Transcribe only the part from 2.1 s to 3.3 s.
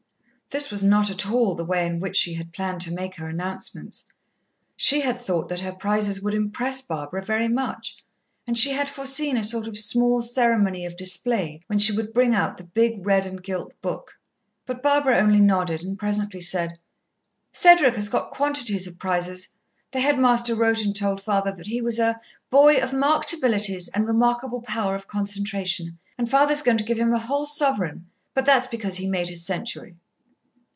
she had planned to make her